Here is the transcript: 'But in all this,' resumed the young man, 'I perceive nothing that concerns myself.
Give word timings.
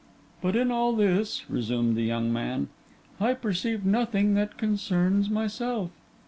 'But 0.41 0.55
in 0.55 0.71
all 0.71 0.93
this,' 0.93 1.47
resumed 1.47 1.95
the 1.95 2.01
young 2.01 2.33
man, 2.33 2.69
'I 3.19 3.35
perceive 3.35 3.85
nothing 3.85 4.33
that 4.33 4.57
concerns 4.57 5.29
myself. 5.29 5.91